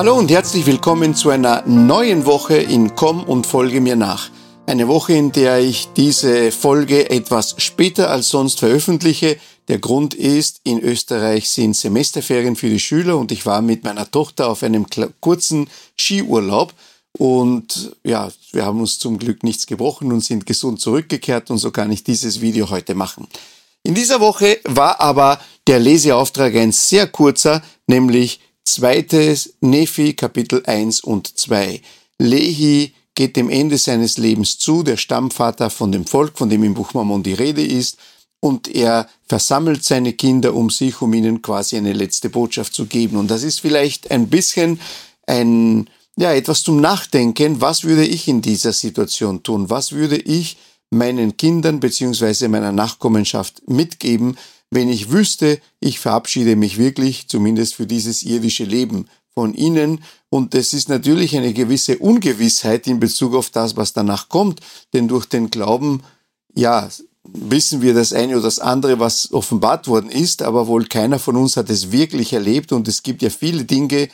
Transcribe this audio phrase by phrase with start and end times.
[0.00, 4.30] Hallo und herzlich willkommen zu einer neuen Woche in Komm und folge mir nach.
[4.66, 9.36] Eine Woche, in der ich diese Folge etwas später als sonst veröffentliche.
[9.68, 14.10] Der Grund ist, in Österreich sind Semesterferien für die Schüler und ich war mit meiner
[14.10, 14.86] Tochter auf einem
[15.20, 15.68] kurzen
[15.98, 16.72] Skiurlaub.
[17.18, 21.72] Und ja, wir haben uns zum Glück nichts gebrochen und sind gesund zurückgekehrt und so
[21.72, 23.28] kann ich dieses Video heute machen.
[23.82, 31.00] In dieser Woche war aber der Leseauftrag ein sehr kurzer, nämlich Zweites Nephi Kapitel 1
[31.00, 31.80] und 2.
[32.18, 36.74] Lehi geht dem Ende seines Lebens zu, der Stammvater von dem Volk, von dem im
[36.74, 37.96] Buch Mormon die Rede ist,
[38.40, 43.16] und er versammelt seine Kinder um sich, um ihnen quasi eine letzte Botschaft zu geben.
[43.16, 44.80] Und das ist vielleicht ein bisschen
[45.26, 47.60] ein, ja, etwas zum Nachdenken.
[47.60, 49.68] Was würde ich in dieser Situation tun?
[49.68, 50.56] Was würde ich
[50.90, 54.36] meinen Kindern beziehungsweise meiner Nachkommenschaft mitgeben,
[54.70, 60.02] wenn ich wüsste, ich verabschiede mich wirklich, zumindest für dieses irdische Leben, von ihnen.
[60.28, 64.60] Und es ist natürlich eine gewisse Ungewissheit in Bezug auf das, was danach kommt.
[64.92, 66.02] Denn durch den Glauben,
[66.54, 66.88] ja,
[67.24, 71.36] wissen wir das eine oder das andere, was offenbart worden ist, aber wohl keiner von
[71.36, 72.72] uns hat es wirklich erlebt.
[72.72, 74.08] Und es gibt ja viele Dinge,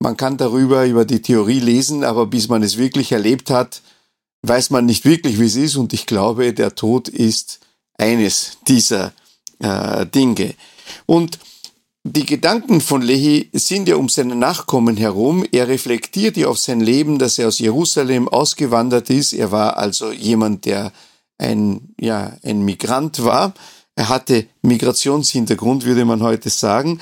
[0.00, 3.80] man kann darüber, über die Theorie lesen, aber bis man es wirklich erlebt hat,
[4.42, 5.76] weiß man nicht wirklich, wie es ist.
[5.76, 7.60] Und ich glaube, der Tod ist
[7.96, 9.12] eines dieser
[9.64, 10.54] äh, Dinge.
[11.06, 11.38] Und
[12.04, 15.44] die Gedanken von Lehi sind ja um seine Nachkommen herum.
[15.52, 19.32] Er reflektiert ja auf sein Leben, dass er aus Jerusalem ausgewandert ist.
[19.32, 20.92] Er war also jemand, der
[21.38, 23.54] ein, ja, ein Migrant war.
[23.96, 27.00] Er hatte Migrationshintergrund, würde man heute sagen.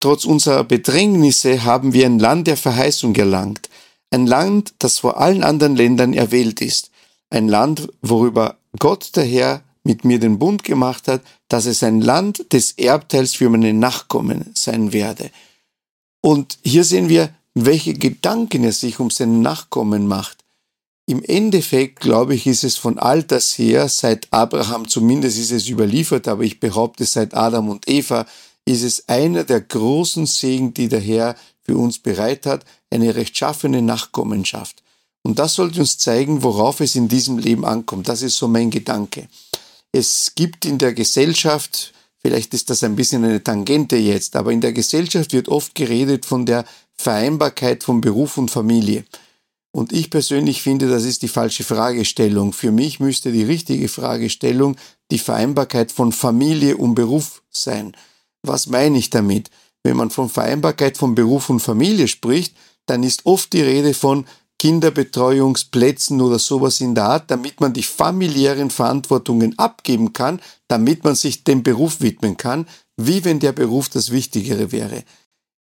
[0.00, 3.68] Trotz unserer Bedrängnisse haben wir ein Land der Verheißung erlangt.
[4.10, 6.90] Ein Land, das vor allen anderen Ländern erwählt ist.
[7.28, 12.00] Ein Land, worüber Gott der Herr mit mir den Bund gemacht hat, dass es ein
[12.00, 15.30] Land des Erbteils für meine Nachkommen sein werde.
[16.20, 20.38] Und hier sehen wir, welche Gedanken er sich um seine Nachkommen macht.
[21.06, 26.28] Im Endeffekt, glaube ich, ist es von alters her, seit Abraham zumindest ist es überliefert,
[26.28, 28.24] aber ich behaupte, seit Adam und Eva
[28.64, 33.82] ist es einer der großen Segen, die der Herr für uns bereit hat, eine rechtschaffene
[33.82, 34.82] Nachkommenschaft.
[35.24, 38.08] Und das sollte uns zeigen, worauf es in diesem Leben ankommt.
[38.08, 39.28] Das ist so mein Gedanke.
[39.92, 44.62] Es gibt in der Gesellschaft, vielleicht ist das ein bisschen eine Tangente jetzt, aber in
[44.62, 46.64] der Gesellschaft wird oft geredet von der
[46.94, 49.04] Vereinbarkeit von Beruf und Familie.
[49.70, 52.52] Und ich persönlich finde, das ist die falsche Fragestellung.
[52.52, 54.76] Für mich müsste die richtige Fragestellung
[55.10, 57.94] die Vereinbarkeit von Familie und Beruf sein.
[58.42, 59.50] Was meine ich damit?
[59.82, 64.26] Wenn man von Vereinbarkeit von Beruf und Familie spricht, dann ist oft die Rede von
[64.62, 71.16] Kinderbetreuungsplätzen oder sowas in der Art, damit man die familiären Verantwortungen abgeben kann, damit man
[71.16, 75.02] sich dem Beruf widmen kann, wie wenn der Beruf das Wichtigere wäre.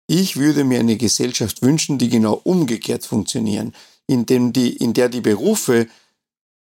[0.07, 3.73] Ich würde mir eine Gesellschaft wünschen, die genau umgekehrt funktionieren,
[4.07, 5.87] in, dem die, in der die Berufe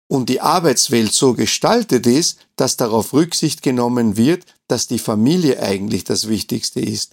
[0.07, 6.05] und die Arbeitswelt so gestaltet ist, dass darauf Rücksicht genommen wird, dass die Familie eigentlich
[6.05, 7.13] das Wichtigste ist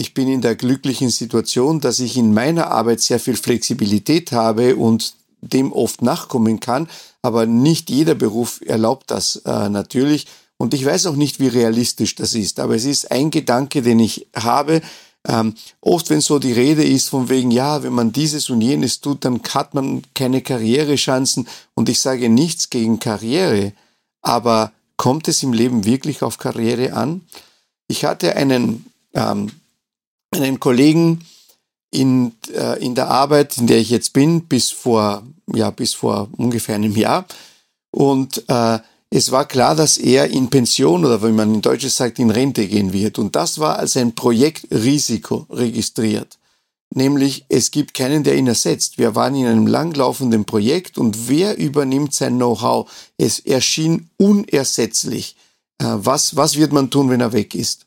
[0.00, 4.76] ich bin in der glücklichen Situation, dass ich in meiner Arbeit sehr viel Flexibilität habe
[4.76, 5.12] und
[5.42, 6.88] dem oft nachkommen kann,
[7.20, 10.26] aber nicht jeder Beruf erlaubt das äh, natürlich.
[10.56, 14.00] Und ich weiß auch nicht, wie realistisch das ist, aber es ist ein Gedanke, den
[14.00, 14.80] ich habe.
[15.28, 15.52] Ähm,
[15.82, 19.26] oft, wenn so die Rede ist von wegen, ja, wenn man dieses und jenes tut,
[19.26, 21.46] dann hat man keine Karrierechancen.
[21.74, 23.74] Und ich sage nichts gegen Karriere,
[24.22, 27.20] aber kommt es im Leben wirklich auf Karriere an?
[27.86, 29.50] Ich hatte einen ähm,
[30.30, 31.24] einen Kollegen
[31.90, 36.28] in, äh, in der Arbeit, in der ich jetzt bin, bis vor, ja, bis vor
[36.36, 37.26] ungefähr einem Jahr.
[37.90, 38.78] Und äh,
[39.10, 42.68] es war klar, dass er in Pension oder wie man in Deutsch sagt, in Rente
[42.68, 43.18] gehen wird.
[43.18, 46.38] Und das war als ein Projektrisiko registriert.
[46.94, 48.98] Nämlich, es gibt keinen, der ihn ersetzt.
[48.98, 52.90] Wir waren in einem langlaufenden Projekt und wer übernimmt sein Know-how?
[53.16, 55.36] Es erschien unersetzlich.
[55.78, 57.86] Äh, was, was wird man tun, wenn er weg ist?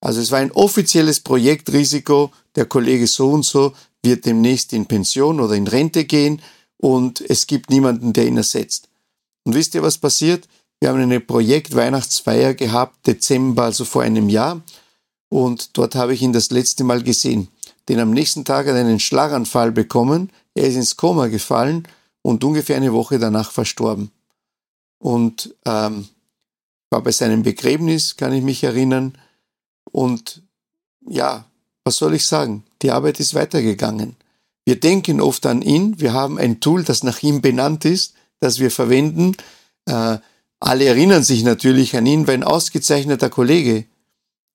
[0.00, 3.72] Also es war ein offizielles Projektrisiko, der Kollege so und so
[4.02, 6.40] wird demnächst in Pension oder in Rente gehen
[6.76, 8.88] und es gibt niemanden, der ihn ersetzt.
[9.44, 10.46] Und wisst ihr, was passiert?
[10.80, 14.60] Wir haben eine Projekt-Weihnachtsfeier gehabt, Dezember, also vor einem Jahr.
[15.28, 17.48] Und dort habe ich ihn das letzte Mal gesehen.
[17.88, 21.86] Den am nächsten Tag hat er einen Schlaganfall bekommen, er ist ins Koma gefallen
[22.22, 24.10] und ungefähr eine Woche danach verstorben.
[24.98, 26.08] Und ähm,
[26.90, 29.16] war bei seinem Begräbnis, kann ich mich erinnern,
[29.96, 30.42] und
[31.08, 31.46] ja,
[31.82, 32.64] was soll ich sagen?
[32.82, 34.16] Die Arbeit ist weitergegangen.
[34.66, 35.98] Wir denken oft an ihn.
[35.98, 39.36] Wir haben ein Tool, das nach ihm benannt ist, das wir verwenden.
[39.86, 40.18] Äh,
[40.60, 43.86] alle erinnern sich natürlich an ihn, war ein ausgezeichneter Kollege.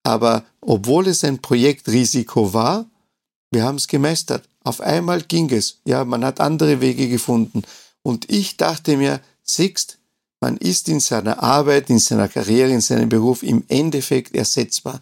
[0.03, 2.85] Aber obwohl es ein Projektrisiko war,
[3.53, 4.47] Wir haben es gemeistert.
[4.63, 5.79] Auf einmal ging es.
[5.85, 7.63] Ja, man hat andere Wege gefunden.
[8.03, 9.97] Und ich dachte mir, siehst,
[10.39, 15.01] man ist in seiner Arbeit, in seiner Karriere, in seinem Beruf im Endeffekt ersetzbar.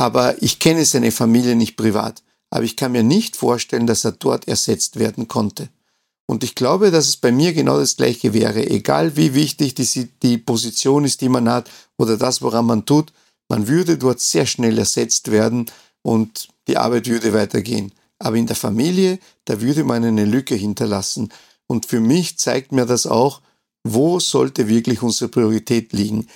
[0.00, 2.22] Aber ich kenne seine Familie nicht privat.
[2.48, 5.68] Aber ich kann mir nicht vorstellen, dass er dort ersetzt werden konnte.
[6.26, 8.66] Und ich glaube, dass es bei mir genau das Gleiche wäre.
[8.66, 13.12] Egal wie wichtig die, die Position ist, die man hat oder das, woran man tut,
[13.50, 15.66] man würde dort sehr schnell ersetzt werden
[16.00, 17.92] und die Arbeit würde weitergehen.
[18.18, 21.28] Aber in der Familie, da würde man eine Lücke hinterlassen.
[21.66, 23.42] Und für mich zeigt mir das auch,
[23.84, 26.26] wo sollte wirklich unsere Priorität liegen.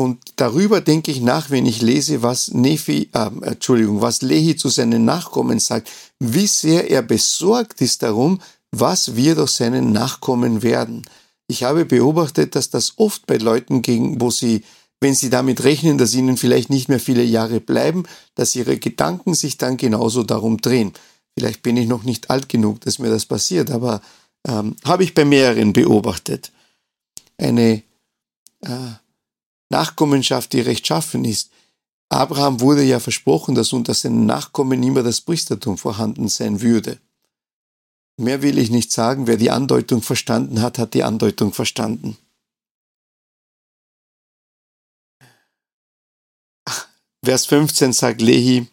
[0.00, 4.70] Und darüber denke ich nach, wenn ich lese, was Nephi, äh, Entschuldigung, was Lehi zu
[4.70, 11.02] seinen Nachkommen sagt, wie sehr er besorgt ist darum, was wir durch seinen Nachkommen werden.
[11.48, 14.62] Ich habe beobachtet, dass das oft bei Leuten ging, wo sie
[15.02, 18.04] wenn Sie damit rechnen, dass Ihnen vielleicht nicht mehr viele Jahre bleiben,
[18.34, 20.92] dass Ihre Gedanken sich dann genauso darum drehen.
[21.34, 24.02] Vielleicht bin ich noch nicht alt genug, dass mir das passiert, aber
[24.46, 26.52] ähm, habe ich bei mehreren beobachtet.
[27.38, 27.82] Eine
[28.60, 28.90] äh,
[29.70, 31.50] Nachkommenschaft, die rechtschaffen ist.
[32.08, 36.98] Abraham wurde ja versprochen, dass unter seinen Nachkommen immer das Priestertum vorhanden sein würde.
[38.16, 39.26] Mehr will ich nicht sagen.
[39.26, 42.18] Wer die Andeutung verstanden hat, hat die Andeutung verstanden.
[47.24, 48.66] Vers 15 sagt Lehi,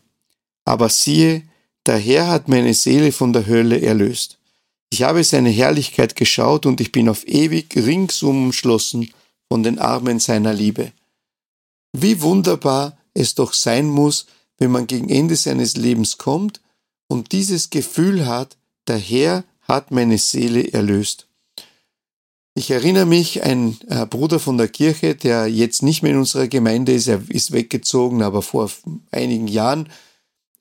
[0.66, 1.44] aber siehe,
[1.86, 4.38] der Herr hat meine Seele von der Hölle erlöst.
[4.90, 9.14] Ich habe seine Herrlichkeit geschaut und ich bin auf ewig ringsum umschlossen
[9.50, 10.92] von den Armen seiner Liebe.
[11.94, 14.28] Wie wunderbar es doch sein muss,
[14.58, 16.62] wenn man gegen Ende seines Lebens kommt
[17.08, 18.58] und dieses Gefühl hat,
[18.88, 21.28] der Herr hat meine Seele erlöst.
[22.56, 26.48] Ich erinnere mich, ein äh, Bruder von der Kirche, der jetzt nicht mehr in unserer
[26.48, 28.72] Gemeinde ist, er ist weggezogen, aber vor
[29.12, 29.90] einigen Jahren,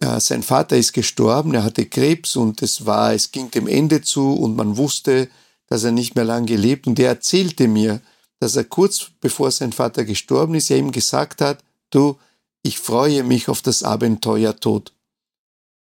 [0.00, 4.02] äh, sein Vater ist gestorben, er hatte Krebs und es war, es ging dem Ende
[4.02, 5.30] zu und man wusste,
[5.68, 8.02] dass er nicht mehr lange lebt und er erzählte mir,
[8.38, 12.18] dass er kurz bevor sein Vater gestorben ist, er ihm gesagt hat, du,
[12.62, 14.92] ich freue mich auf das Abenteuer Tod.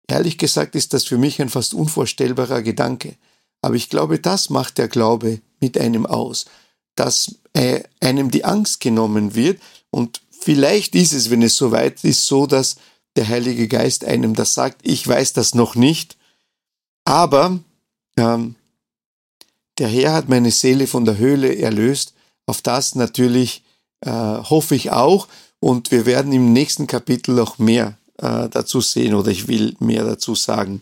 [0.07, 3.15] Ehrlich gesagt ist das für mich ein fast unvorstellbarer Gedanke.
[3.61, 6.45] Aber ich glaube, das macht der Glaube mit einem aus,
[6.95, 12.27] dass äh, einem die Angst genommen wird und vielleicht ist es, wenn es soweit ist,
[12.27, 12.77] so, dass
[13.15, 14.81] der Heilige Geist einem das sagt.
[14.83, 16.17] Ich weiß das noch nicht,
[17.03, 17.59] aber
[18.17, 18.55] ähm,
[19.79, 22.13] der Herr hat meine Seele von der Höhle erlöst.
[22.47, 23.63] Auf das natürlich
[24.01, 25.27] äh, hoffe ich auch
[25.59, 30.03] und wir werden im nächsten Kapitel noch mehr äh, dazu sehen oder ich will mehr
[30.05, 30.81] dazu sagen.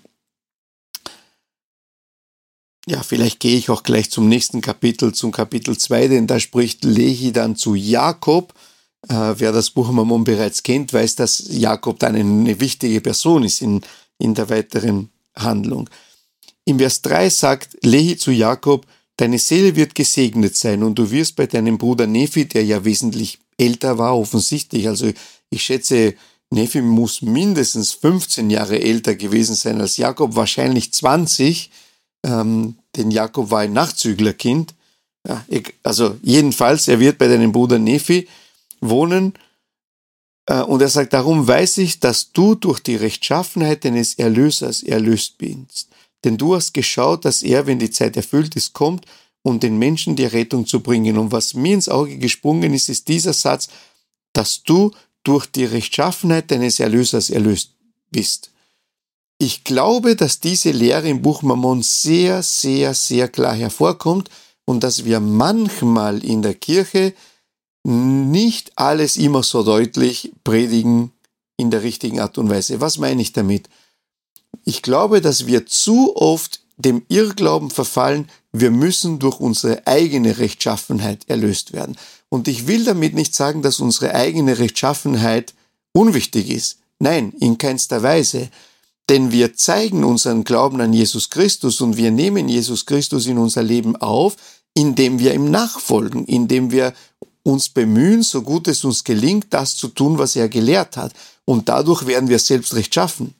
[2.88, 6.84] Ja, vielleicht gehe ich auch gleich zum nächsten Kapitel, zum Kapitel 2, denn da spricht
[6.84, 8.54] Lehi dann zu Jakob.
[9.10, 13.62] Äh, wer das Buch Mammon bereits kennt, weiß, dass Jakob dann eine wichtige Person ist
[13.62, 13.82] in,
[14.20, 15.90] in der weiteren Handlung.
[16.66, 18.86] Im Vers 3 sagt Lehi zu Jakob,
[19.18, 23.40] Deine Seele wird gesegnet sein und du wirst bei deinem Bruder Nephi, der ja wesentlich
[23.58, 25.12] älter war, offensichtlich, also
[25.50, 26.16] ich schätze,
[26.52, 31.72] Nephi muss mindestens 15 Jahre älter gewesen sein als Jakob, wahrscheinlich 20,
[32.26, 34.74] ähm, denn Jakob war ein Nachzüglerkind.
[35.28, 35.44] Ja,
[35.84, 38.28] also jedenfalls, er wird bei deinem Bruder Nephi
[38.80, 39.34] wohnen.
[40.46, 45.38] Äh, und er sagt, darum weiß ich, dass du durch die Rechtschaffenheit deines Erlösers erlöst
[45.38, 45.90] bist.
[46.26, 49.06] Denn du hast geschaut, dass er, wenn die Zeit erfüllt ist, kommt,
[49.44, 51.18] um den Menschen die Rettung zu bringen.
[51.18, 53.70] Und was mir ins Auge gesprungen ist, ist dieser Satz,
[54.34, 54.92] dass du
[55.24, 57.72] durch die Rechtschaffenheit deines Erlösers erlöst
[58.12, 58.52] bist.
[59.38, 64.30] Ich glaube, dass diese Lehre im Buch Mammon sehr, sehr, sehr klar hervorkommt
[64.66, 67.14] und dass wir manchmal in der Kirche
[67.84, 71.12] nicht alles immer so deutlich predigen
[71.58, 72.82] in der richtigen Art und Weise.
[72.82, 73.70] Was meine ich damit?
[74.64, 81.28] Ich glaube, dass wir zu oft dem Irrglauben verfallen, wir müssen durch unsere eigene Rechtschaffenheit
[81.28, 81.98] erlöst werden.
[82.30, 85.54] Und ich will damit nicht sagen, dass unsere eigene Rechtschaffenheit
[85.94, 86.80] unwichtig ist.
[87.00, 88.50] Nein, in keinster Weise.
[89.10, 93.62] Denn wir zeigen unseren Glauben an Jesus Christus und wir nehmen Jesus Christus in unser
[93.62, 94.36] Leben auf,
[94.74, 96.94] indem wir ihm nachfolgen, indem wir
[97.44, 101.14] uns bemühen, so gut es uns gelingt, das zu tun, was er gelehrt hat.
[101.46, 103.36] Und dadurch werden wir selbst recht schaffen.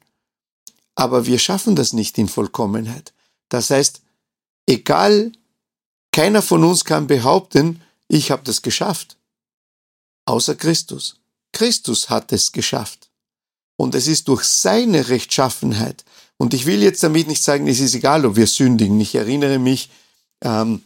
[0.96, 3.14] Aber wir schaffen das nicht in Vollkommenheit.
[3.50, 4.02] Das heißt,
[4.66, 5.32] egal,
[6.12, 9.18] keiner von uns kann behaupten, ich habe das geschafft.
[10.26, 11.20] Außer Christus.
[11.52, 13.10] Christus hat es geschafft.
[13.78, 16.06] Und es ist durch seine Rechtschaffenheit.
[16.38, 19.00] Und ich will jetzt damit nicht sagen, es ist egal, ob wir sündigen.
[19.00, 19.90] Ich erinnere mich,
[20.42, 20.82] ähm,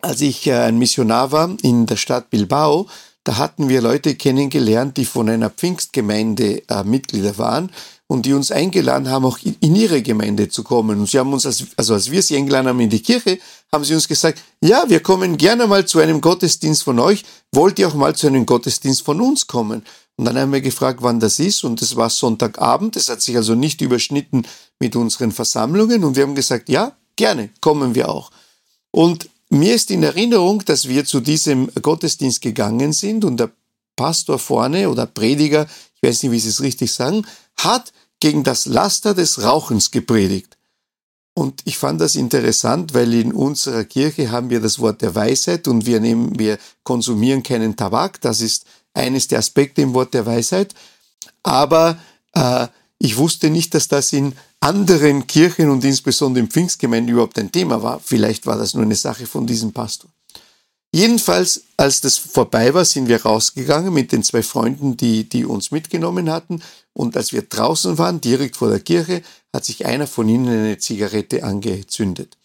[0.00, 2.88] als ich äh, ein Missionar war in der Stadt Bilbao,
[3.28, 7.70] da hatten wir Leute kennengelernt, die von einer Pfingstgemeinde äh, Mitglieder waren
[8.06, 10.98] und die uns eingeladen haben, auch in ihre Gemeinde zu kommen.
[10.98, 13.38] Und sie haben uns, als, also als wir sie eingeladen haben in die Kirche,
[13.70, 17.78] haben sie uns gesagt, ja, wir kommen gerne mal zu einem Gottesdienst von euch, wollt
[17.78, 19.84] ihr auch mal zu einem Gottesdienst von uns kommen?
[20.16, 23.36] Und dann haben wir gefragt, wann das ist, und es war Sonntagabend, es hat sich
[23.36, 24.46] also nicht überschnitten
[24.80, 28.30] mit unseren Versammlungen, und wir haben gesagt, ja, gerne, kommen wir auch.
[28.90, 33.50] Und mir ist in Erinnerung, dass wir zu diesem Gottesdienst gegangen sind und der
[33.96, 37.26] Pastor vorne oder Prediger, ich weiß nicht, wie Sie es richtig sagen,
[37.56, 40.56] hat gegen das Laster des Rauchens gepredigt.
[41.34, 45.68] Und ich fand das interessant, weil in unserer Kirche haben wir das Wort der Weisheit
[45.68, 48.20] und wir nehmen, wir konsumieren keinen Tabak.
[48.20, 50.74] Das ist eines der Aspekte im Wort der Weisheit.
[51.44, 51.98] Aber
[52.34, 52.66] äh,
[52.98, 57.82] ich wusste nicht, dass das in anderen Kirchen und insbesondere im Pfingstgemeinden überhaupt ein Thema
[57.82, 58.00] war.
[58.00, 60.10] Vielleicht war das nur eine Sache von diesem Pastor.
[60.90, 65.70] Jedenfalls, als das vorbei war, sind wir rausgegangen mit den zwei Freunden, die, die uns
[65.70, 66.62] mitgenommen hatten.
[66.94, 69.22] Und als wir draußen waren, direkt vor der Kirche,
[69.52, 72.36] hat sich einer von ihnen eine Zigarette angezündet.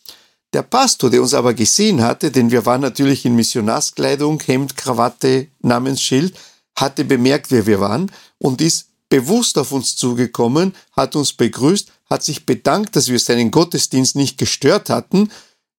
[0.52, 5.48] Der Pastor, der uns aber gesehen hatte, denn wir waren natürlich in Missionarskleidung, Hemd, Krawatte,
[5.62, 6.36] Namensschild,
[6.76, 12.24] hatte bemerkt, wer wir waren und ist bewusst auf uns zugekommen, hat uns begrüßt, hat
[12.24, 15.30] sich bedankt, dass wir seinen Gottesdienst nicht gestört hatten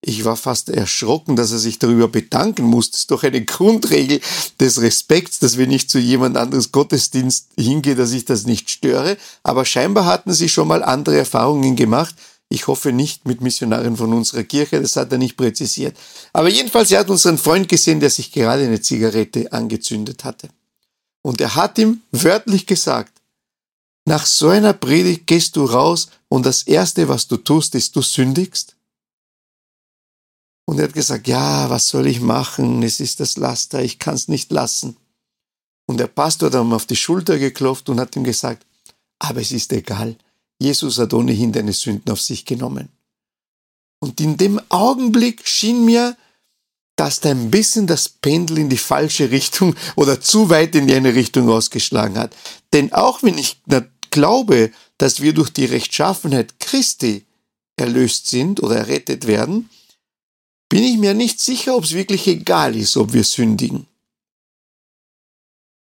[0.06, 2.90] ich war fast erschrocken, dass er sich darüber bedanken muss.
[2.90, 4.20] Das ist doch eine Grundregel
[4.60, 9.16] des Respekts, dass wir nicht zu jemand anderes Gottesdienst hingehen, dass ich das nicht störe.
[9.42, 12.14] Aber scheinbar hatten sie schon mal andere Erfahrungen gemacht.
[12.50, 15.96] Ich hoffe nicht mit Missionaren von unserer Kirche, das hat er nicht präzisiert.
[16.34, 20.50] Aber jedenfalls, er hat unseren Freund gesehen, der sich gerade eine Zigarette angezündet hatte.
[21.22, 23.13] Und er hat ihm wörtlich gesagt,
[24.06, 28.02] nach so einer Predigt gehst du raus und das Erste, was du tust, ist, du
[28.02, 28.76] sündigst.
[30.66, 32.82] Und er hat gesagt, ja, was soll ich machen?
[32.82, 34.96] Es ist das Laster, ich kann es nicht lassen.
[35.86, 38.66] Und der Pastor hat ihm auf die Schulter geklopft und hat ihm gesagt,
[39.18, 40.16] aber es ist egal.
[40.58, 42.88] Jesus hat ohnehin deine Sünden auf sich genommen.
[44.00, 46.16] Und in dem Augenblick schien mir,
[46.96, 50.94] dass da ein bisschen das Pendel in die falsche Richtung oder zu weit in die
[50.94, 52.34] eine Richtung ausgeschlagen hat.
[52.72, 53.60] Denn auch wenn ich
[54.14, 57.26] glaube, dass wir durch die Rechtschaffenheit Christi
[57.76, 59.68] erlöst sind oder errettet werden,
[60.68, 63.86] bin ich mir nicht sicher, ob es wirklich egal ist, ob wir sündigen.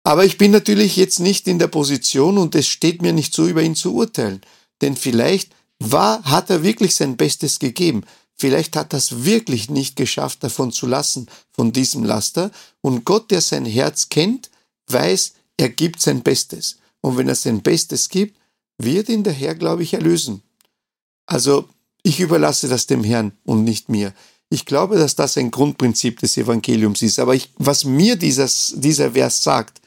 [0.04, 3.48] Aber ich bin natürlich jetzt nicht in der Position und es steht mir nicht so,
[3.48, 4.42] über ihn zu urteilen.
[4.82, 8.04] Denn vielleicht war, hat er wirklich sein Bestes gegeben.
[8.36, 12.52] Vielleicht hat er es wirklich nicht geschafft, davon zu lassen, von diesem Laster.
[12.82, 14.50] Und Gott, der sein Herz kennt,
[14.88, 16.78] weiß, er gibt sein Bestes.
[17.04, 18.40] Und wenn er sein Bestes gibt,
[18.78, 20.42] wird ihn der Herr, glaube ich, erlösen.
[21.26, 21.68] Also
[22.02, 24.14] ich überlasse das dem Herrn und nicht mir.
[24.50, 27.20] Ich glaube, dass das ein Grundprinzip des Evangeliums ist.
[27.20, 29.82] Aber ich, was mir dieses, dieser Vers sagt,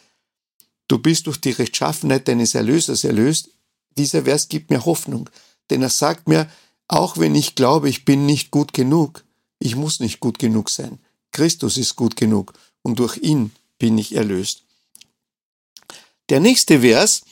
[0.89, 3.49] du bist durch die Rechtschaffenheit deines Erlösers erlöst,
[3.97, 5.31] dieser Vers gibt mir Hoffnung.
[5.71, 6.51] Denn er sagt mir,
[6.87, 9.25] auch wenn ich glaube, ich bin nicht gut genug,
[9.59, 10.99] ich muss nicht gut genug sein.
[11.33, 14.66] Christus ist gut genug und durch ihn bin ich erlöst.
[16.29, 17.23] Der nächste Vers,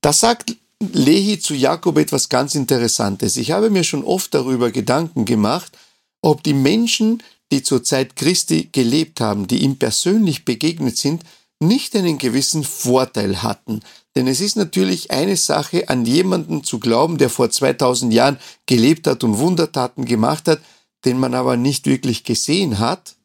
[0.00, 3.36] da sagt Lehi zu Jakob etwas ganz Interessantes.
[3.36, 5.76] Ich habe mir schon oft darüber Gedanken gemacht,
[6.22, 11.22] ob die Menschen, die zur Zeit Christi gelebt haben, die ihm persönlich begegnet sind,
[11.60, 13.80] nicht einen gewissen Vorteil hatten.
[14.16, 19.06] Denn es ist natürlich eine Sache, an jemanden zu glauben, der vor 2000 Jahren gelebt
[19.06, 20.60] hat und Wundertaten gemacht hat,
[21.04, 23.16] den man aber nicht wirklich gesehen hat.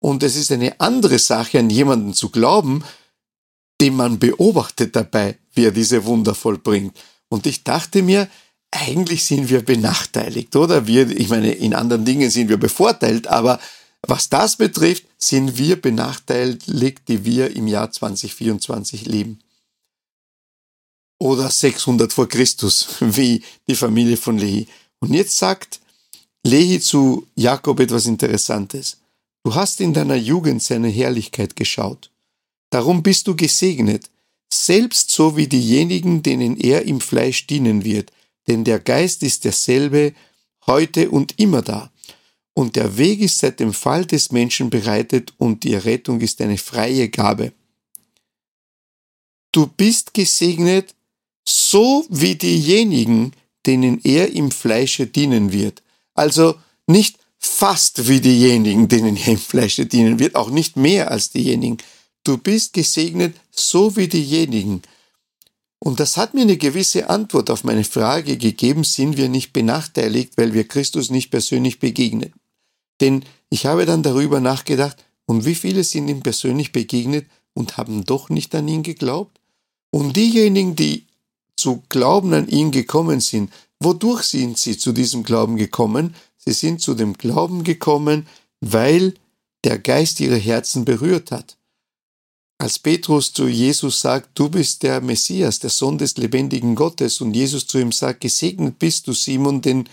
[0.00, 2.82] Und es ist eine andere Sache, an jemanden zu glauben,
[3.80, 6.96] den man beobachtet dabei, wie er diese Wunder vollbringt.
[7.28, 8.28] Und ich dachte mir,
[8.70, 10.86] eigentlich sind wir benachteiligt, oder?
[10.86, 13.58] Wir, ich meine, in anderen Dingen sind wir bevorteilt, aber
[14.02, 19.40] was das betrifft, sind wir benachteiligt, die wir im Jahr 2024 leben.
[21.18, 24.68] Oder 600 vor Christus, wie die Familie von Lehi.
[25.00, 25.80] Und jetzt sagt
[26.44, 28.98] Lehi zu Jakob etwas Interessantes.
[29.42, 32.09] Du hast in deiner Jugend seine Herrlichkeit geschaut.
[32.70, 34.10] Darum bist du gesegnet,
[34.52, 38.10] selbst so wie diejenigen, denen er im Fleisch dienen wird,
[38.48, 40.14] denn der Geist ist derselbe
[40.66, 41.90] heute und immer da.
[42.54, 46.58] Und der Weg ist seit dem Fall des Menschen bereitet und die Errettung ist eine
[46.58, 47.52] freie Gabe.
[49.52, 50.94] Du bist gesegnet,
[51.44, 53.32] so wie diejenigen,
[53.66, 55.82] denen er im Fleische dienen wird.
[56.14, 61.30] Also nicht fast wie diejenigen, denen er im Fleische dienen wird, auch nicht mehr als
[61.30, 61.78] diejenigen.
[62.24, 64.82] Du bist gesegnet, so wie diejenigen,
[65.82, 70.36] und das hat mir eine gewisse Antwort auf meine Frage gegeben, sind wir nicht benachteiligt,
[70.36, 72.34] weil wir Christus nicht persönlich begegnen.
[73.00, 78.04] Denn ich habe dann darüber nachgedacht, und wie viele sind ihm persönlich begegnet und haben
[78.04, 79.40] doch nicht an ihn geglaubt?
[79.90, 81.06] Und diejenigen, die
[81.56, 86.14] zu Glauben an ihn gekommen sind, wodurch sind sie zu diesem Glauben gekommen?
[86.36, 88.26] Sie sind zu dem Glauben gekommen,
[88.60, 89.14] weil
[89.64, 91.56] der Geist ihre Herzen berührt hat.
[92.60, 97.32] Als Petrus zu Jesus sagt, du bist der Messias, der Sohn des lebendigen Gottes, und
[97.32, 99.88] Jesus zu ihm sagt, gesegnet bist du, Simon, denn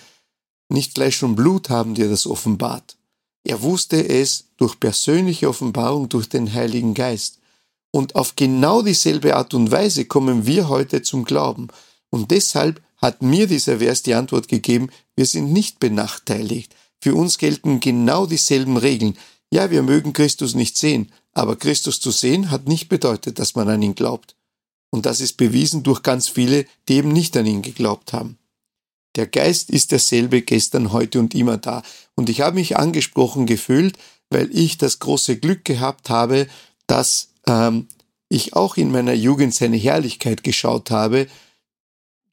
[0.68, 2.98] nicht Fleisch und Blut haben dir das offenbart.
[3.46, 7.40] Er wusste es durch persönliche Offenbarung durch den Heiligen Geist.
[7.92, 11.70] Und auf genau dieselbe Art und Weise kommen wir heute zum Glauben.
[12.10, 16.76] Und deshalb hat mir dieser Vers die Antwort gegeben, wir sind nicht benachteiligt.
[17.00, 19.18] Für uns gelten genau dieselben Regeln.
[19.54, 23.70] Ja, wir mögen Christus nicht sehen, aber Christus zu sehen hat nicht bedeutet, dass man
[23.70, 24.36] an ihn glaubt.
[24.90, 28.40] Und das ist bewiesen durch ganz viele, die eben nicht an ihn geglaubt haben.
[29.16, 31.84] Der Geist ist derselbe gestern, heute und immer da.
[32.16, 33.98] Und ich habe mich angesprochen gefühlt,
[34.30, 36.48] weil ich das große Glück gehabt habe,
[36.88, 37.88] dass ähm,
[38.30, 41.28] ich auch in meiner Jugend seine Herrlichkeit geschaut habe,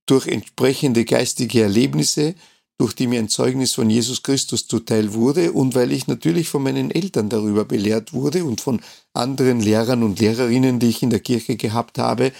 [0.06, 2.34] durch entsprechende geistige Erlebnisse,
[2.78, 6.62] durch die mir ein Zeugnis von Jesus Christus zuteil wurde und weil ich natürlich von
[6.62, 8.80] meinen Eltern darüber belehrt wurde und von
[9.12, 12.32] anderen Lehrern und Lehrerinnen, die ich in der Kirche gehabt habe,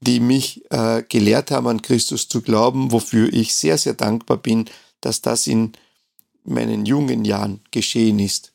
[0.00, 4.64] die mich äh, gelehrt haben, an Christus zu glauben, wofür ich sehr, sehr dankbar bin,
[5.00, 5.72] dass das in
[6.44, 8.52] meinen jungen Jahren geschehen ist.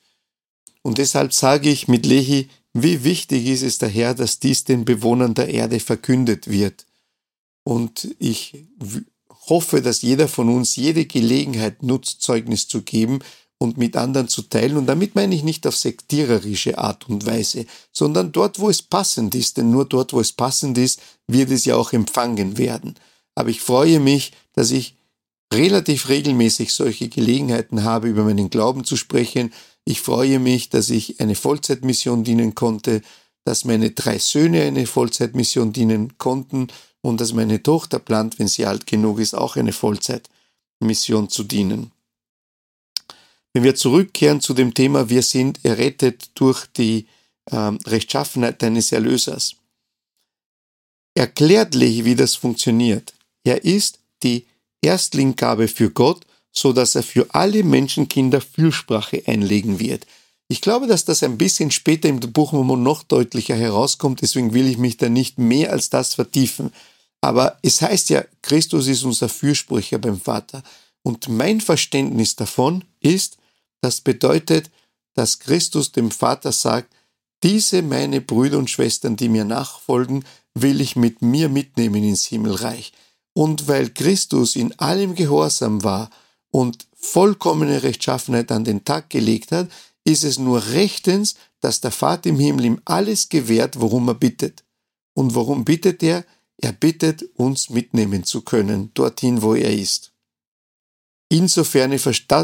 [0.81, 5.33] Und deshalb sage ich mit Lehi, wie wichtig ist es daher, dass dies den Bewohnern
[5.33, 6.85] der Erde verkündet wird.
[7.63, 8.65] Und ich
[9.47, 13.19] hoffe, dass jeder von uns jede Gelegenheit nutzt, Zeugnis zu geben
[13.57, 14.77] und mit anderen zu teilen.
[14.77, 19.33] Und damit meine ich nicht auf sektiererische Art und Weise, sondern dort, wo es passend
[19.35, 19.57] ist.
[19.57, 22.95] Denn nur dort, wo es passend ist, wird es ja auch empfangen werden.
[23.35, 24.95] Aber ich freue mich, dass ich
[25.53, 29.53] relativ regelmäßig solche Gelegenheiten habe, über meinen Glauben zu sprechen.
[29.85, 33.01] Ich freue mich, dass ich eine Vollzeitmission dienen konnte,
[33.45, 36.67] dass meine drei Söhne eine Vollzeitmission dienen konnten
[37.07, 41.91] und dass meine Tochter plant, wenn sie alt genug ist, auch eine Vollzeitmission zu dienen.
[43.53, 47.07] Wenn wir zurückkehren zu dem Thema, wir sind errettet durch die
[47.49, 49.55] ähm, Rechtschaffenheit deines Erlösers.
[51.15, 53.13] Erklärt Lehi, wie das funktioniert.
[53.45, 54.45] Er ist die
[54.81, 60.05] Erstlingsgabe für Gott, so dass er für alle Menschenkinder Fürsprache einlegen wird.
[60.49, 64.67] Ich glaube, dass das ein bisschen später im Buch Mormon noch deutlicher herauskommt, deswegen will
[64.67, 66.73] ich mich da nicht mehr als das vertiefen.
[67.21, 70.63] Aber es heißt ja, Christus ist unser Fürsprecher beim Vater.
[71.03, 73.37] Und mein Verständnis davon ist,
[73.81, 74.69] das bedeutet,
[75.13, 76.93] dass Christus dem Vater sagt,
[77.43, 82.93] diese meine Brüder und Schwestern, die mir nachfolgen, will ich mit mir mitnehmen ins Himmelreich.
[83.33, 86.09] Und weil Christus in allem Gehorsam war
[86.49, 89.69] und vollkommene Rechtschaffenheit an den Tag gelegt hat,
[90.03, 94.63] ist es nur rechtens, dass der Vater im Himmel ihm alles gewährt, worum er bittet.
[95.13, 96.25] Und worum bittet er?
[96.57, 100.11] Er bittet, uns mitnehmen zu können, dorthin, wo er ist.
[101.29, 101.91] Insofern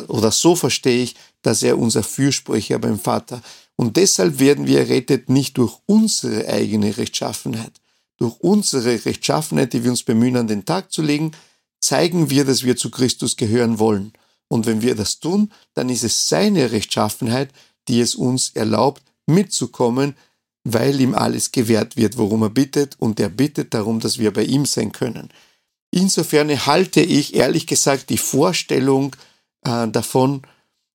[0.08, 3.42] oder so verstehe ich, dass er unser Fürsprecher beim Vater.
[3.76, 7.74] Und deshalb werden wir errettet nicht durch unsere eigene Rechtschaffenheit.
[8.18, 11.32] Durch unsere Rechtschaffenheit, die wir uns bemühen, an den Tag zu legen,
[11.80, 14.14] zeigen wir, dass wir zu Christus gehören wollen.
[14.48, 17.50] Und wenn wir das tun, dann ist es seine Rechtschaffenheit,
[17.88, 20.16] die es uns erlaubt, mitzukommen,
[20.64, 24.44] weil ihm alles gewährt wird, worum er bittet, und er bittet darum, dass wir bei
[24.44, 25.30] ihm sein können.
[25.92, 29.16] Insofern halte ich ehrlich gesagt die Vorstellung
[29.64, 30.42] äh, davon,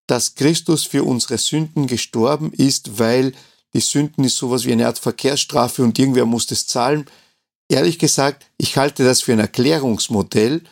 [0.06, 3.32] dass Christus für unsere Sünden gestorben ist, weil
[3.74, 7.06] die Sünden ist sowas wie eine Art Verkehrsstrafe und irgendwer muss das zahlen.
[7.68, 10.62] Ehrlich gesagt, ich halte das für ein Erklärungsmodell,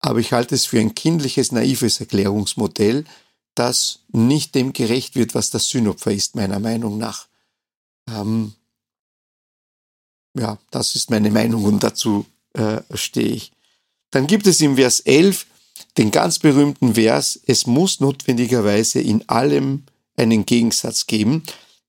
[0.00, 3.04] aber ich halte es für ein kindliches, naives Erklärungsmodell,
[3.54, 7.28] das nicht dem gerecht wird, was das Sühnopfer ist, meiner Meinung nach.
[8.08, 8.52] Ähm,
[10.38, 13.52] ja, das ist meine Meinung und dazu äh, stehe ich.
[14.10, 15.46] Dann gibt es im Vers 11
[15.98, 19.84] den ganz berühmten Vers, es muss notwendigerweise in allem
[20.16, 21.42] einen Gegensatz geben.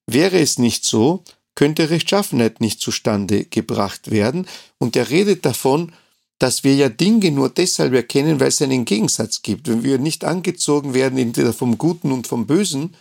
[0.08, 1.23] Wäre es nicht so,
[1.56, 4.47] könnte Rechtschaffenheit nicht zustande gebracht werden.
[4.78, 5.93] Und er redet davon,
[6.38, 9.67] dass wir ja Dinge nur deshalb erkennen, weil es einen Gegensatz gibt.
[9.67, 12.95] Wenn wir nicht angezogen werden, entweder vom Guten und vom Bösen,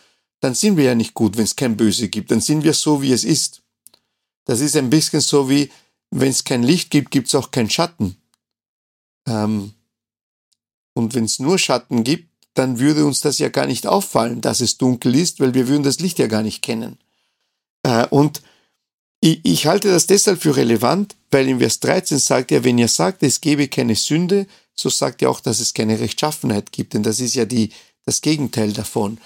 [0.45, 2.31] dann sind wir ja nicht gut, wenn es kein Böse gibt.
[2.31, 3.63] Dann sind wir so, wie es ist.
[4.45, 5.71] Das ist ein bisschen so wie,
[6.11, 8.17] wenn es kein Licht gibt, gibt es auch keinen Schatten.
[9.27, 9.73] Ähm,
[10.93, 14.61] und wenn es nur Schatten gibt, dann würde uns das ja gar nicht auffallen, dass
[14.61, 16.99] es dunkel ist, weil wir würden das Licht ja gar nicht kennen.
[17.83, 18.43] Äh, und
[19.21, 22.89] ich, ich halte das deshalb für relevant, weil in Vers 13 sagt er, wenn ihr
[22.89, 27.03] sagt, es gebe keine Sünde, so sagt er auch, dass es keine Rechtschaffenheit gibt, denn
[27.03, 27.71] das ist ja die,
[28.05, 29.19] das Gegenteil davon.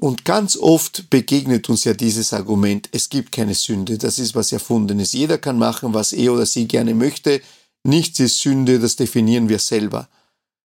[0.00, 4.52] Und ganz oft begegnet uns ja dieses Argument, es gibt keine Sünde, das ist was
[4.52, 5.12] Erfundenes.
[5.12, 7.40] Jeder kann machen, was er oder sie gerne möchte.
[7.82, 10.08] Nichts ist Sünde, das definieren wir selber.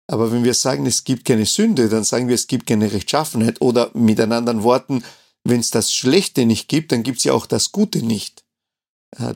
[0.07, 3.61] Aber wenn wir sagen, es gibt keine Sünde, dann sagen wir, es gibt keine Rechtschaffenheit.
[3.61, 5.03] Oder mit anderen Worten,
[5.45, 8.43] wenn es das Schlechte nicht gibt, dann gibt es ja auch das Gute nicht.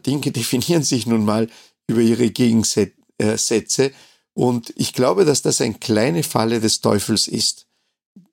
[0.06, 1.50] Dinge definieren sich nun mal
[1.88, 3.92] über ihre Gegensätze.
[4.34, 7.68] Und ich glaube, dass das eine kleine Falle des Teufels ist,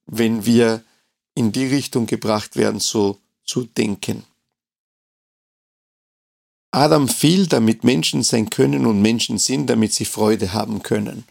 [0.07, 0.83] wenn wir
[1.35, 4.25] in die Richtung gebracht werden, so zu denken.
[6.71, 11.25] Adam fiel, damit Menschen sein können und Menschen sind, damit sie Freude haben können.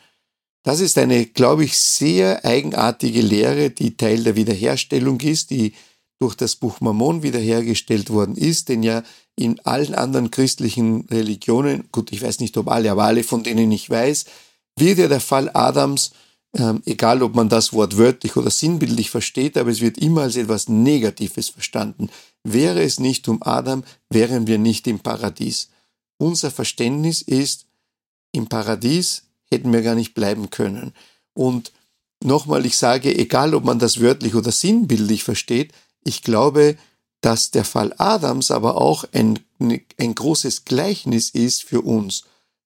[0.63, 5.73] Das ist eine, glaube ich, sehr eigenartige Lehre, die Teil der Wiederherstellung ist, die
[6.19, 9.01] durch das Buch Mammon wiederhergestellt worden ist, denn ja
[9.35, 13.71] in allen anderen christlichen Religionen, gut, ich weiß nicht, ob alle, aber alle, von denen
[13.71, 14.25] ich weiß,
[14.77, 16.11] wird ja der Fall Adams
[16.57, 20.35] ähm, egal ob man das Wort wörtlich oder sinnbildlich versteht, aber es wird immer als
[20.35, 22.09] etwas Negatives verstanden.
[22.43, 25.69] Wäre es nicht um Adam, wären wir nicht im Paradies.
[26.17, 27.65] Unser Verständnis ist,
[28.33, 30.93] im Paradies hätten wir gar nicht bleiben können.
[31.33, 31.71] Und
[32.23, 36.77] nochmal, ich sage, egal ob man das wörtlich oder sinnbildlich versteht, ich glaube,
[37.21, 42.23] dass der Fall Adams aber auch ein, ein großes Gleichnis ist für uns.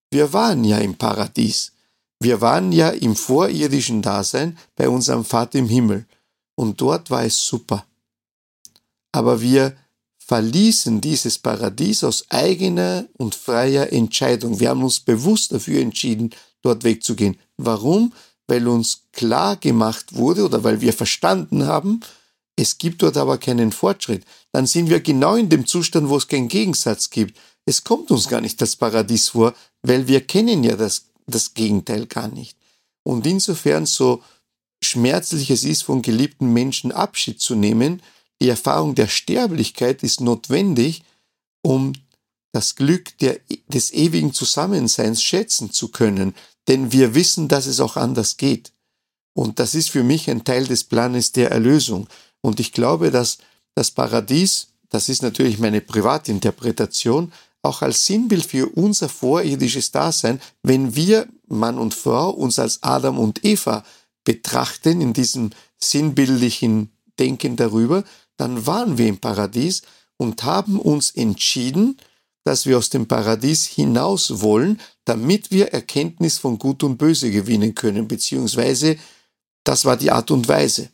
[0.10, 1.74] Wir waren ja im Paradies.
[2.26, 6.08] Wir waren ja im vorirdischen Dasein bei unserem Vater im Himmel
[6.56, 7.86] und dort war es super.
[9.12, 9.78] Aber wir
[10.18, 14.60] verließen dieses Paradies aus eigener und freier Entscheidung.
[14.60, 16.32] Wir haben uns bewusst dafür entschieden,
[16.64, 17.38] dort wegzugehen.
[17.58, 18.12] Warum?
[18.48, 22.00] Weil uns klar gemacht wurde oder weil wir verstanden haben,
[22.56, 24.24] es gibt dort aber keinen Fortschritt.
[24.52, 27.38] Dann sind wir genau in dem Zustand, wo es keinen Gegensatz gibt.
[27.66, 32.06] Es kommt uns gar nicht das Paradies vor, weil wir kennen ja das das Gegenteil
[32.06, 32.58] gar nicht.
[33.04, 34.24] Und insofern so
[34.84, 38.02] schmerzlich es ist, von geliebten Menschen Abschied zu nehmen,
[38.42, 41.04] die Erfahrung der Sterblichkeit ist notwendig,
[41.62, 41.94] um
[42.52, 46.36] das Glück der, des ewigen Zusammenseins schätzen zu können,
[46.68, 48.72] denn wir wissen, dass es auch anders geht.
[49.34, 52.08] Und das ist für mich ein Teil des Planes der Erlösung.
[52.42, 53.40] Und ich glaube, dass
[53.76, 57.34] das Paradies, das ist natürlich meine Privatinterpretation,
[57.66, 63.20] auch als Sinnbild für unser vorirdisches Dasein, wenn wir, Mann und Frau, uns als Adam
[63.20, 63.84] und Eva
[64.24, 68.04] betrachten, in diesem sinnbildlichen Denken darüber,
[68.38, 69.84] dann waren wir im Paradies
[70.18, 71.98] und haben uns entschieden,
[72.44, 77.74] dass wir aus dem Paradies hinaus wollen, damit wir Erkenntnis von Gut und Böse gewinnen
[77.74, 78.98] können, beziehungsweise
[79.64, 80.90] das war die Art und Weise,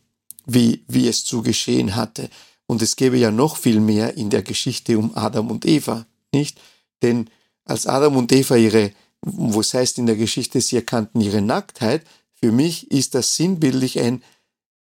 [0.46, 2.30] wie, wie es zu geschehen hatte.
[2.68, 6.60] Und es gäbe ja noch viel mehr in der Geschichte um Adam und Eva nicht?
[7.02, 7.30] Denn
[7.66, 8.92] als Adam und Eva ihre,
[9.22, 14.00] wo es heißt in der Geschichte, sie erkannten ihre Nacktheit, für mich ist das sinnbildlich
[14.00, 14.24] ein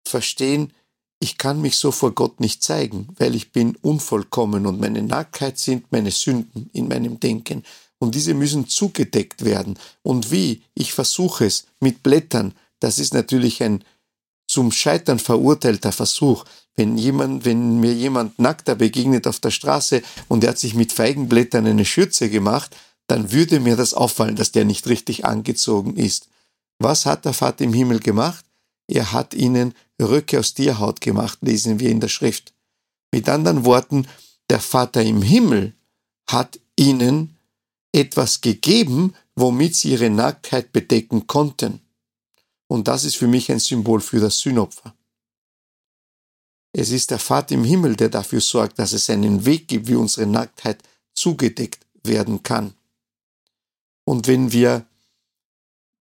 [0.08, 0.74] Verstehen,
[1.20, 5.58] ich kann mich so vor Gott nicht zeigen, weil ich bin unvollkommen und meine Nacktheit
[5.58, 7.64] sind meine Sünden in meinem Denken.
[8.00, 9.80] Und diese müssen zugedeckt werden.
[10.04, 10.62] Und wie?
[10.76, 12.54] Ich versuche es mit Blättern.
[12.80, 13.84] Das ist natürlich ein
[14.48, 16.46] zum Scheitern verurteilter Versuch.
[16.78, 20.94] Wenn jemand, wenn mir jemand nackter begegnet auf der Straße und er hat sich mit
[20.94, 22.76] Feigenblättern eine Schürze gemacht,
[23.08, 26.30] dann würde mir das auffallen, dass der nicht richtig angezogen ist.
[26.80, 28.46] Was hat der Vater im Himmel gemacht?
[28.88, 32.54] Er hat ihnen Röcke aus Tierhaut gemacht, lesen wir in der Schrift.
[33.12, 34.08] Mit anderen Worten,
[34.50, 35.74] der Vater im Himmel
[36.30, 37.36] hat ihnen
[37.92, 41.82] etwas gegeben, womit sie ihre Nacktheit bedecken konnten.
[42.68, 44.94] Und das ist für mich ein Symbol für das Sühnopfer.
[46.80, 49.96] Es ist der Vater im Himmel, der dafür sorgt, dass es einen Weg gibt, wie
[49.96, 50.84] unsere Nacktheit
[51.16, 52.76] zugedeckt werden kann.
[54.06, 54.86] Und wenn wir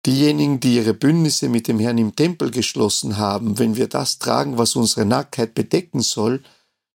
[0.05, 4.59] diejenigen, die ihre Bündnisse mit dem Herrn im Tempel geschlossen haben, wenn wir das tragen,
[4.59, 6.43] was unsere Nacktheit bedecken soll,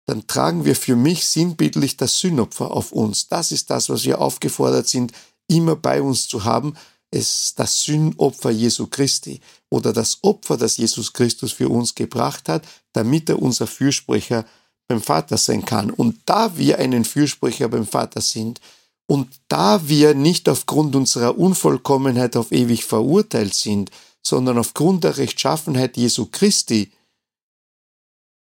[0.06, 3.30] dann tragen wir für mich sinnbildlich das Sühnopfer auf uns.
[3.30, 5.14] Das ist das, was wir aufgefordert sind,
[5.48, 6.76] immer bei uns zu haben,
[7.12, 12.68] es das Sühnopfer Jesu Christi oder das Opfer, das Jesus Christus für uns gebracht hat,
[12.94, 14.46] damit er unser Fürsprecher
[14.88, 15.90] beim Vater sein kann.
[15.92, 18.60] Und da wir einen Fürsprecher beim Vater sind
[19.08, 23.92] und da wir nicht aufgrund unserer Unvollkommenheit auf ewig verurteilt sind,
[24.22, 26.92] sondern aufgrund der Rechtschaffenheit Jesu Christi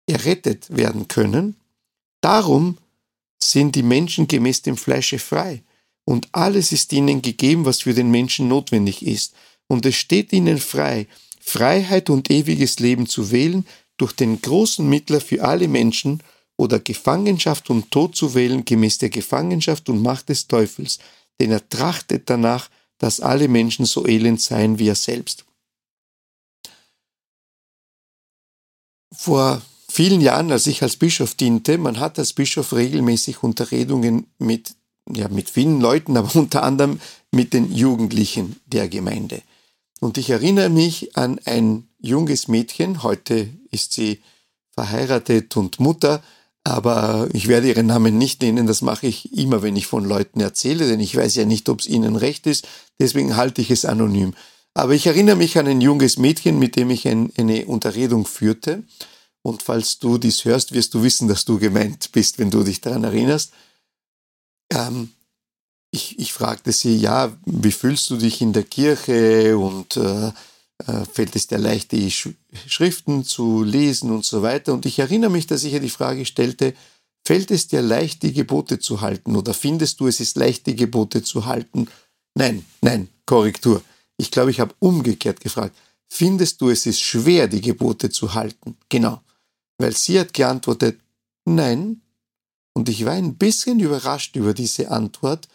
[0.07, 1.57] errettet werden können,
[2.21, 2.79] darum
[3.43, 5.63] sind die Menschen gemäß dem Fleische frei
[6.09, 9.35] und alles ist ihnen gegeben, was für den Menschen notwendig ist.
[9.67, 11.07] Und es steht ihnen frei,
[11.39, 13.67] Freiheit und ewiges Leben zu wählen,
[13.99, 16.23] durch den großen Mittler für alle Menschen
[16.57, 20.99] oder Gefangenschaft und Tod zu wählen gemäß der Gefangenschaft und Macht des Teufels,
[21.39, 25.45] denn er trachtet danach, dass alle Menschen so elend seien wie er selbst.
[29.15, 34.75] Vor vielen Jahren, als ich als Bischof diente, man hat als Bischof regelmäßig Unterredungen mit,
[35.15, 39.43] ja, mit vielen Leuten, aber unter anderem mit den Jugendlichen der Gemeinde.
[40.01, 44.21] Und ich erinnere mich an ein junges Mädchen, heute ist sie
[44.75, 46.23] verheiratet und Mutter,
[46.63, 50.41] aber ich werde ihren Namen nicht nennen, das mache ich immer, wenn ich von Leuten
[50.41, 52.69] erzähle, denn ich weiß ja nicht, ob es ihnen recht ist,
[53.01, 54.35] deswegen halte ich es anonym.
[54.75, 58.85] Aber ich erinnere mich an ein junges Mädchen, mit dem ich ein, eine Unterredung führte.
[59.43, 62.81] Und falls du dies hörst, wirst du wissen, dass du gemeint bist, wenn du dich
[62.81, 63.53] daran erinnerst.
[64.73, 65.11] Ähm,
[65.91, 70.33] ich, ich fragte sie, ja, wie fühlst du dich in der Kirche und äh,
[70.87, 72.29] äh, fällt es dir leicht, die Sch
[72.67, 74.73] Schriften zu lesen und so weiter.
[74.73, 76.75] Und ich erinnere mich, dass ich ihr die Frage stellte,
[77.27, 80.77] fällt es dir leicht, die Gebote zu halten oder findest du, es ist leicht, die
[80.77, 81.89] Gebote zu halten?
[82.35, 83.83] Nein, nein, Korrektur.
[84.17, 85.77] Ich glaube, ich habe umgekehrt gefragt,
[86.09, 88.77] findest du, es ist schwer, die Gebote zu halten?
[88.89, 89.21] Genau,
[89.79, 91.01] weil sie hat geantwortet,
[91.45, 92.01] nein.
[92.79, 95.49] Und ich war ein bisschen überrascht über diese Antwort.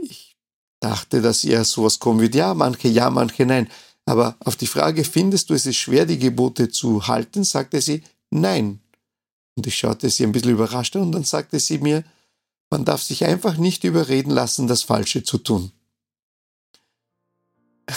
[0.00, 0.38] Ich
[0.80, 3.68] dachte, dass ihr sowas kommt wie, ja, manche ja, manche nein.
[4.06, 8.02] Aber auf die Frage, findest du es ist schwer, die Gebote zu halten, sagte sie,
[8.30, 8.80] nein.
[9.54, 12.02] Und ich schaute sie ein bisschen überrascht an und dann sagte sie mir,
[12.70, 15.70] man darf sich einfach nicht überreden lassen, das Falsche zu tun.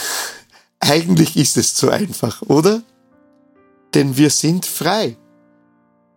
[0.78, 2.82] Eigentlich ist es zu einfach, oder?
[3.94, 5.16] Denn wir sind frei.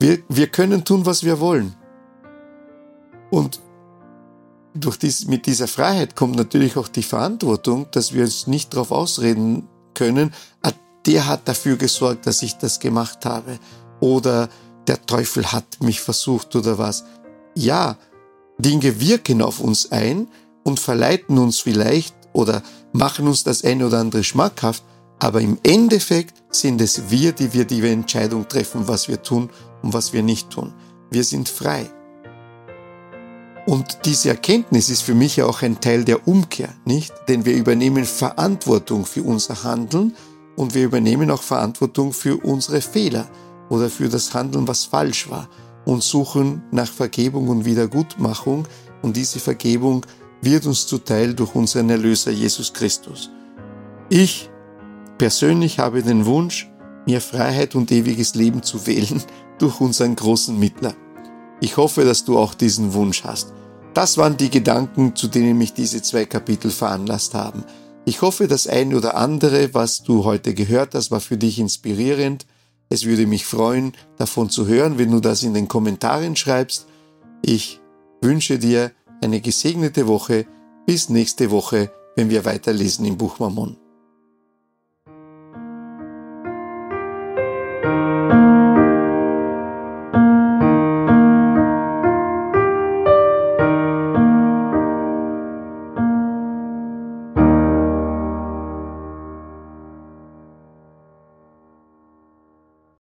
[0.02, 1.78] Wir, wir können tun, was wir wollen.
[3.32, 3.60] Und
[4.74, 8.92] durch dies, mit dieser Freiheit kommt natürlich auch die Verantwortung, dass wir uns nicht darauf
[8.92, 10.72] ausreden können, ah,
[11.06, 13.58] der hat dafür gesorgt, dass ich das gemacht habe.
[14.00, 14.50] Oder
[14.88, 17.04] der Teufel hat mich versucht oder was.
[17.56, 17.98] Ja,
[18.58, 20.28] Dinge wirken auf uns ein
[20.64, 22.62] und verleiten uns vielleicht oder
[22.94, 24.84] machen uns das eine oder andere schmackhaft,
[25.20, 29.50] aber im Endeffekt sind es wir, die wir die Entscheidung treffen, was wir tun
[29.82, 30.74] und was wir nicht tun.
[31.10, 31.90] Wir sind frei.
[33.66, 37.14] Und diese Erkenntnis ist für mich auch ein Teil der Umkehr, nicht?
[37.28, 40.16] Denn wir übernehmen Verantwortung für unser Handeln
[40.56, 43.30] und wir übernehmen auch Verantwortung für unsere Fehler
[43.70, 45.48] oder für das Handeln, was falsch war
[45.86, 48.68] und suchen nach Vergebung und Wiedergutmachung
[49.02, 50.06] und diese Vergebung
[50.42, 53.30] wird uns zuteil durch unseren Erlöser Jesus Christus.
[54.10, 54.50] Ich
[55.18, 56.70] persönlich habe den Wunsch,
[57.06, 59.22] mir Freiheit und ewiges Leben zu wählen
[59.60, 60.94] durch unseren großen Mittler.
[61.62, 63.54] Ich hoffe, dass du auch diesen Wunsch hast.
[63.94, 67.64] Das waren die Gedanken, zu denen mich diese zwei Kapitel veranlasst haben.
[68.04, 72.48] Ich hoffe, das eine oder andere, was du heute gehört hast, war für dich inspirierend.
[72.90, 76.88] Es würde mich freuen, davon zu hören, wenn du das in den Kommentaren schreibst.
[77.44, 77.80] Ich
[78.22, 80.48] wünsche dir eine gesegnete Woche.
[80.88, 83.78] Bis nächste Woche, wenn wir weiterlesen im Buch Mammon.